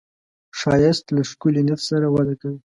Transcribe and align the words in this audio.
ښایست 0.59 1.05
له 1.15 1.21
ښکلي 1.29 1.61
نیت 1.67 1.81
سره 1.89 2.07
وده 2.15 2.35
کوي 2.41 2.59